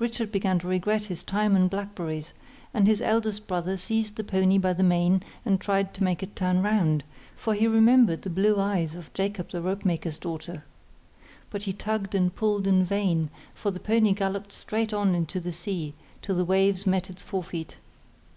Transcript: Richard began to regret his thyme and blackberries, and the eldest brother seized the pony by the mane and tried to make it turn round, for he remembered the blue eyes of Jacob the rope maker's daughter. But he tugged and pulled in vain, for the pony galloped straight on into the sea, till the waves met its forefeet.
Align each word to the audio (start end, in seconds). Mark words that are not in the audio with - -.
Richard 0.00 0.32
began 0.32 0.58
to 0.58 0.66
regret 0.66 1.04
his 1.04 1.22
thyme 1.22 1.54
and 1.54 1.70
blackberries, 1.70 2.32
and 2.74 2.84
the 2.84 3.06
eldest 3.06 3.46
brother 3.46 3.76
seized 3.76 4.16
the 4.16 4.24
pony 4.24 4.58
by 4.58 4.72
the 4.72 4.82
mane 4.82 5.22
and 5.44 5.60
tried 5.60 5.94
to 5.94 6.02
make 6.02 6.20
it 6.20 6.34
turn 6.34 6.64
round, 6.64 7.04
for 7.36 7.54
he 7.54 7.68
remembered 7.68 8.22
the 8.22 8.28
blue 8.28 8.58
eyes 8.58 8.96
of 8.96 9.14
Jacob 9.14 9.50
the 9.52 9.62
rope 9.62 9.84
maker's 9.84 10.18
daughter. 10.18 10.64
But 11.48 11.62
he 11.62 11.72
tugged 11.72 12.12
and 12.16 12.34
pulled 12.34 12.66
in 12.66 12.84
vain, 12.84 13.30
for 13.54 13.70
the 13.70 13.78
pony 13.78 14.14
galloped 14.14 14.50
straight 14.50 14.92
on 14.92 15.14
into 15.14 15.38
the 15.38 15.52
sea, 15.52 15.94
till 16.22 16.34
the 16.34 16.44
waves 16.44 16.84
met 16.84 17.08
its 17.08 17.22
forefeet. 17.22 17.76